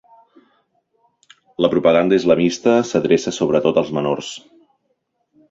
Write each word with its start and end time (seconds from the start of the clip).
La 1.65 1.71
propaganda 1.73 2.17
islamista 2.21 2.75
s'adreça 2.93 3.35
sobretot 3.41 3.79
als 3.83 3.93
menors. 4.01 4.33